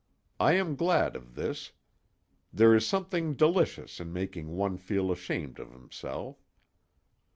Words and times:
I 0.39 0.53
am 0.53 0.75
glad 0.77 1.15
of 1.15 1.35
this. 1.35 1.73
There 2.51 2.73
is 2.73 2.87
something 2.87 3.35
delicious 3.35 3.99
in 3.99 4.11
making 4.11 4.47
one 4.49 4.77
feel 4.77 5.11
ashamed 5.11 5.59
of 5.59 5.71
himself. 5.73 6.37